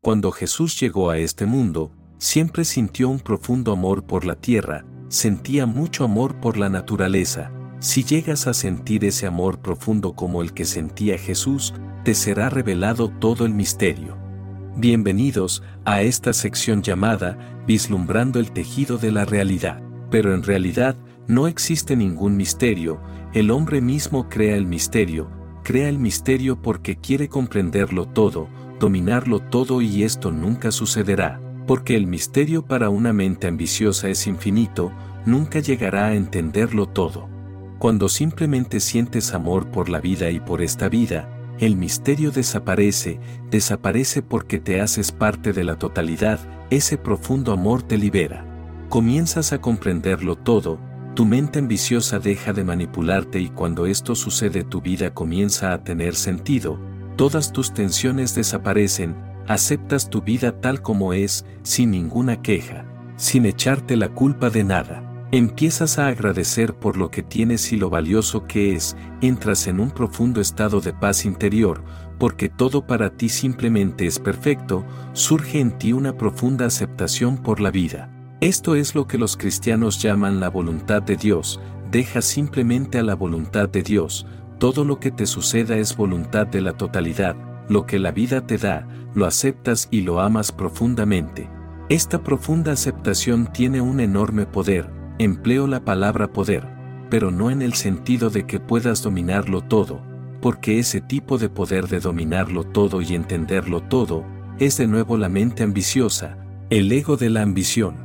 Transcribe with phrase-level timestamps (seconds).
[0.00, 5.66] Cuando Jesús llegó a este mundo, siempre sintió un profundo amor por la tierra, sentía
[5.66, 7.50] mucho amor por la naturaleza.
[7.80, 11.74] Si llegas a sentir ese amor profundo como el que sentía Jesús,
[12.04, 14.16] te será revelado todo el misterio.
[14.76, 17.36] Bienvenidos a esta sección llamada
[17.66, 19.82] Vislumbrando el tejido de la realidad.
[20.12, 20.96] Pero en realidad
[21.26, 23.00] no existe ningún misterio,
[23.34, 25.28] el hombre mismo crea el misterio,
[25.64, 28.48] crea el misterio porque quiere comprenderlo todo,
[28.78, 34.92] dominarlo todo y esto nunca sucederá, porque el misterio para una mente ambiciosa es infinito,
[35.26, 37.28] nunca llegará a entenderlo todo.
[37.78, 41.28] Cuando simplemente sientes amor por la vida y por esta vida,
[41.58, 43.20] el misterio desaparece,
[43.50, 46.38] desaparece porque te haces parte de la totalidad,
[46.70, 48.44] ese profundo amor te libera.
[48.88, 50.78] Comienzas a comprenderlo todo,
[51.14, 56.14] tu mente ambiciosa deja de manipularte y cuando esto sucede tu vida comienza a tener
[56.14, 56.78] sentido,
[57.18, 59.16] todas tus tensiones desaparecen,
[59.48, 62.86] aceptas tu vida tal como es, sin ninguna queja,
[63.16, 65.02] sin echarte la culpa de nada.
[65.32, 69.90] Empiezas a agradecer por lo que tienes y lo valioso que es, entras en un
[69.90, 71.82] profundo estado de paz interior,
[72.20, 77.72] porque todo para ti simplemente es perfecto, surge en ti una profunda aceptación por la
[77.72, 78.12] vida.
[78.40, 83.16] Esto es lo que los cristianos llaman la voluntad de Dios, deja simplemente a la
[83.16, 84.24] voluntad de Dios,
[84.58, 87.36] todo lo que te suceda es voluntad de la totalidad,
[87.68, 91.48] lo que la vida te da, lo aceptas y lo amas profundamente.
[91.88, 96.66] Esta profunda aceptación tiene un enorme poder, empleo la palabra poder,
[97.08, 100.02] pero no en el sentido de que puedas dominarlo todo,
[100.42, 104.24] porque ese tipo de poder de dominarlo todo y entenderlo todo,
[104.58, 106.36] es de nuevo la mente ambiciosa,
[106.68, 107.96] el ego de la ambición.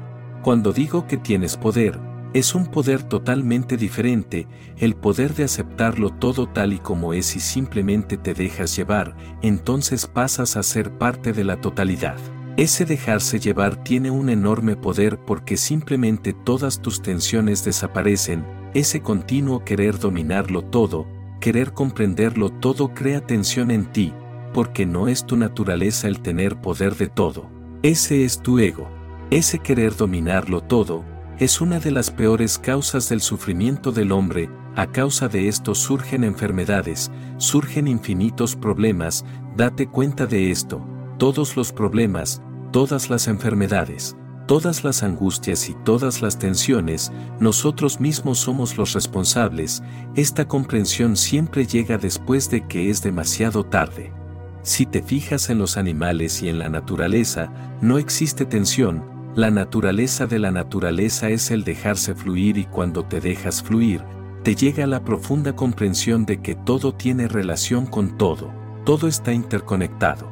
[0.43, 1.99] Cuando digo que tienes poder,
[2.33, 7.39] es un poder totalmente diferente, el poder de aceptarlo todo tal y como es y
[7.39, 12.17] simplemente te dejas llevar, entonces pasas a ser parte de la totalidad.
[12.57, 19.63] Ese dejarse llevar tiene un enorme poder porque simplemente todas tus tensiones desaparecen, ese continuo
[19.63, 21.07] querer dominarlo todo,
[21.39, 24.13] querer comprenderlo todo crea tensión en ti,
[24.53, 27.49] porque no es tu naturaleza el tener poder de todo.
[27.81, 28.87] Ese es tu ego.
[29.29, 31.03] Ese querer dominarlo todo,
[31.43, 36.23] es una de las peores causas del sufrimiento del hombre, a causa de esto surgen
[36.23, 39.25] enfermedades, surgen infinitos problemas,
[39.57, 40.81] date cuenta de esto,
[41.17, 44.15] todos los problemas, todas las enfermedades,
[44.47, 47.11] todas las angustias y todas las tensiones,
[47.41, 49.83] nosotros mismos somos los responsables,
[50.15, 54.13] esta comprensión siempre llega después de que es demasiado tarde.
[54.61, 60.27] Si te fijas en los animales y en la naturaleza, no existe tensión, la naturaleza
[60.27, 64.03] de la naturaleza es el dejarse fluir y cuando te dejas fluir,
[64.43, 68.53] te llega la profunda comprensión de que todo tiene relación con todo,
[68.85, 70.31] todo está interconectado.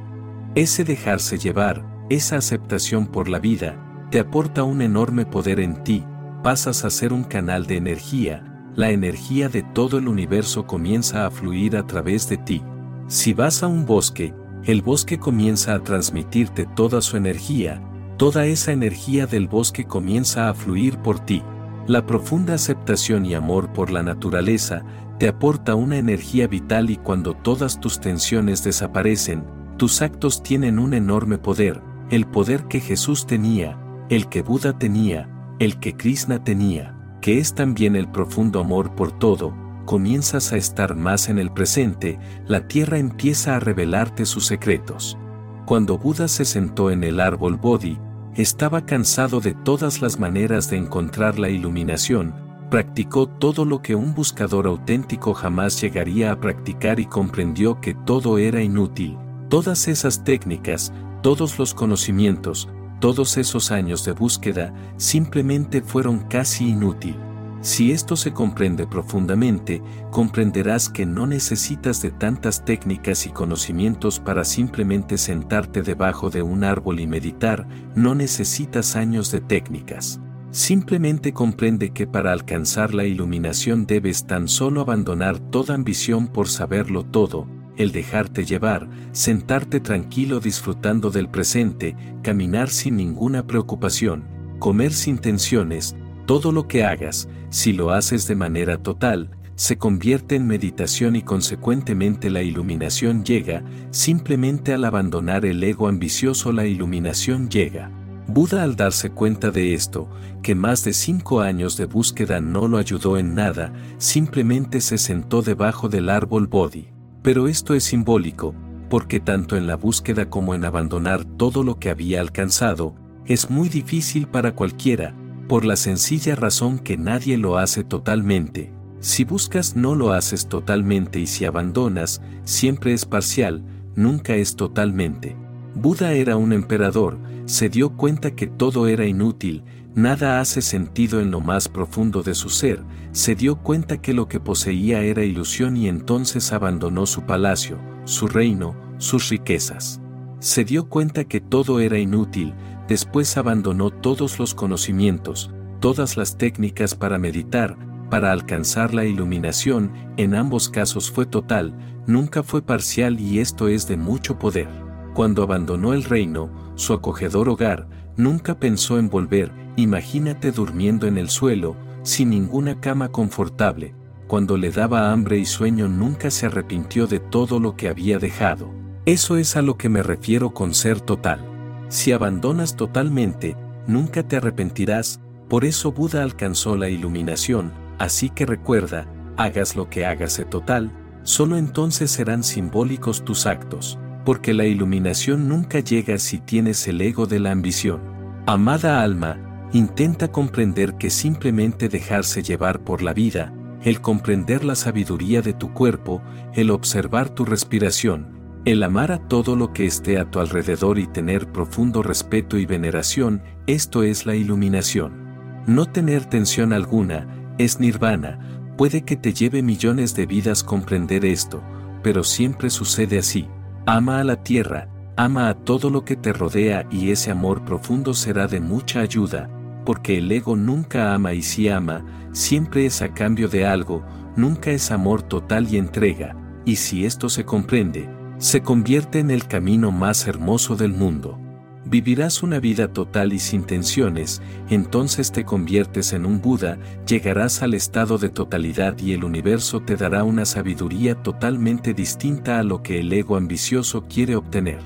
[0.54, 6.06] Ese dejarse llevar, esa aceptación por la vida, te aporta un enorme poder en ti,
[6.44, 8.46] pasas a ser un canal de energía,
[8.76, 12.62] la energía de todo el universo comienza a fluir a través de ti.
[13.08, 14.34] Si vas a un bosque,
[14.66, 17.82] el bosque comienza a transmitirte toda su energía,
[18.22, 21.42] toda esa energía del bosque comienza a fluir por ti.
[21.88, 24.84] La profunda aceptación y amor por la naturaleza
[25.18, 29.44] te aporta una energía vital y cuando todas tus tensiones desaparecen,
[29.76, 35.28] tus actos tienen un enorme poder, el poder que Jesús tenía, el que Buda tenía,
[35.58, 39.52] el que Krishna tenía, que es también el profundo amor por todo,
[39.86, 45.18] comienzas a estar más en el presente, la tierra empieza a revelarte sus secretos.
[45.66, 47.98] Cuando Buda se sentó en el árbol Bodhi,
[48.36, 52.34] estaba cansado de todas las maneras de encontrar la iluminación,
[52.70, 58.38] practicó todo lo que un buscador auténtico jamás llegaría a practicar y comprendió que todo
[58.38, 59.18] era inútil.
[59.50, 62.70] Todas esas técnicas, todos los conocimientos,
[63.02, 67.18] todos esos años de búsqueda simplemente fueron casi inútil.
[67.62, 74.44] Si esto se comprende profundamente, comprenderás que no necesitas de tantas técnicas y conocimientos para
[74.46, 80.20] simplemente sentarte debajo de un árbol y meditar, no necesitas años de técnicas.
[80.50, 87.06] Simplemente comprende que para alcanzar la iluminación debes tan solo abandonar toda ambición por saberlo
[87.06, 87.48] todo,
[87.78, 94.26] el dejarte llevar, sentarte tranquilo disfrutando del presente, caminar sin ninguna preocupación,
[94.60, 95.96] comer sin tensiones,
[96.32, 101.24] todo lo que hagas, si lo haces de manera total, se convierte en meditación y
[101.24, 107.92] consecuentemente la iluminación llega, simplemente al abandonar el ego ambicioso la iluminación llega.
[108.28, 110.08] Buda al darse cuenta de esto,
[110.42, 115.42] que más de cinco años de búsqueda no lo ayudó en nada, simplemente se sentó
[115.42, 116.94] debajo del árbol Bodhi.
[117.22, 118.56] Pero esto es simbólico,
[118.90, 122.96] porque tanto en la búsqueda como en abandonar todo lo que había alcanzado,
[123.26, 125.14] es muy difícil para cualquiera,
[125.52, 128.72] por la sencilla razón que nadie lo hace totalmente.
[129.02, 133.62] Si buscas no lo haces totalmente y si abandonas, siempre es parcial,
[133.94, 135.36] nunca es totalmente.
[135.76, 141.32] Buda era un emperador, se dio cuenta que todo era inútil, nada hace sentido en
[141.32, 142.82] lo más profundo de su ser,
[143.12, 148.30] se dio cuenta que lo que poseía era ilusión y entonces abandonó su palacio, su
[148.30, 150.00] reino, sus riquezas.
[150.40, 152.54] Se dio cuenta que todo era inútil,
[152.92, 155.50] después abandonó todos los conocimientos,
[155.80, 157.78] todas las técnicas para meditar,
[158.10, 161.74] para alcanzar la iluminación, en ambos casos fue total,
[162.06, 164.68] nunca fue parcial y esto es de mucho poder.
[165.14, 171.30] Cuando abandonó el reino, su acogedor hogar, nunca pensó en volver, imagínate durmiendo en el
[171.30, 173.96] suelo, sin ninguna cama confortable,
[174.28, 178.70] cuando le daba hambre y sueño nunca se arrepintió de todo lo que había dejado.
[179.06, 181.51] Eso es a lo que me refiero con ser total.
[181.92, 183.56] Si abandonas totalmente,
[183.86, 189.06] nunca te arrepentirás, por eso Buda alcanzó la iluminación, así que recuerda,
[189.38, 190.92] hagas lo que hagas de total,
[191.22, 197.26] solo entonces serán simbólicos tus actos porque la iluminación nunca llega si tienes el ego
[197.26, 198.02] de la ambición.
[198.46, 203.54] Amada alma, intenta comprender que simplemente dejarse llevar por la vida,
[203.84, 206.22] el comprender la sabiduría de tu cuerpo,
[206.54, 211.08] el observar tu respiración, el amar a todo lo que esté a tu alrededor y
[211.08, 215.64] tener profundo respeto y veneración, esto es la iluminación.
[215.66, 217.28] No tener tensión alguna,
[217.58, 218.40] es nirvana,
[218.78, 221.64] puede que te lleve millones de vidas comprender esto,
[222.04, 223.48] pero siempre sucede así.
[223.88, 228.14] Ama a la tierra, ama a todo lo que te rodea y ese amor profundo
[228.14, 229.50] será de mucha ayuda,
[229.86, 234.06] porque el ego nunca ama y si ama, siempre es a cambio de algo,
[234.36, 238.08] nunca es amor total y entrega, y si esto se comprende,
[238.42, 241.38] se convierte en el camino más hermoso del mundo.
[241.86, 244.42] Vivirás una vida total y sin tensiones,
[244.72, 249.96] entonces te conviertes en un Buda, llegarás al estado de totalidad y el universo te
[249.96, 254.80] dará una sabiduría totalmente distinta a lo que el ego ambicioso quiere obtener.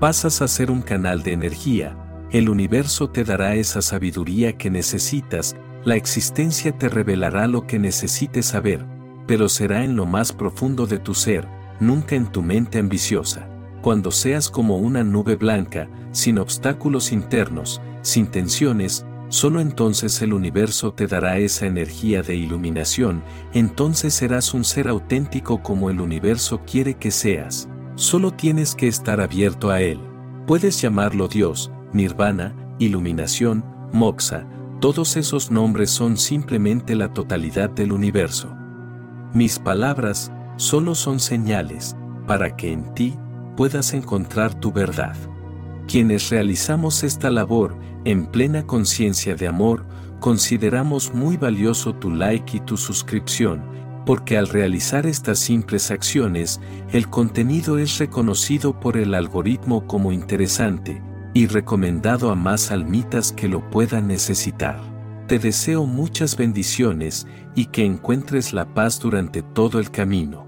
[0.00, 1.96] Pasas a ser un canal de energía,
[2.30, 8.44] el universo te dará esa sabiduría que necesitas, la existencia te revelará lo que necesites
[8.44, 8.84] saber,
[9.26, 11.48] pero será en lo más profundo de tu ser,
[11.80, 13.48] nunca en tu mente ambiciosa.
[13.82, 20.92] Cuando seas como una nube blanca, sin obstáculos internos, sin tensiones, solo entonces el universo
[20.92, 23.22] te dará esa energía de iluminación,
[23.52, 27.68] entonces serás un ser auténtico como el universo quiere que seas.
[27.94, 30.00] Solo tienes que estar abierto a él.
[30.46, 34.46] Puedes llamarlo Dios, Nirvana, iluminación, Moksha,
[34.80, 38.54] todos esos nombres son simplemente la totalidad del universo.
[39.34, 41.96] Mis palabras solo son señales
[42.26, 43.16] para que en ti
[43.56, 45.16] puedas encontrar tu verdad.
[45.86, 49.86] Quienes realizamos esta labor en plena conciencia de amor,
[50.20, 53.62] consideramos muy valioso tu like y tu suscripción,
[54.04, 56.60] porque al realizar estas simples acciones,
[56.92, 61.02] el contenido es reconocido por el algoritmo como interesante
[61.34, 64.80] y recomendado a más almitas que lo puedan necesitar.
[65.28, 70.47] Te deseo muchas bendiciones y que encuentres la paz durante todo el camino.